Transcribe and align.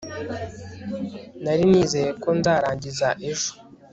nari 1.43 1.63
nizeye 1.69 2.09
ko 2.21 2.29
nzarangiza 2.37 3.07
ejo 3.29 3.51